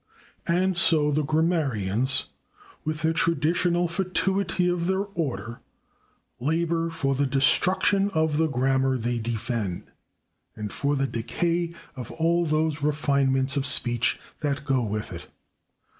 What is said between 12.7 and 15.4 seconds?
refinements of speech that go with it.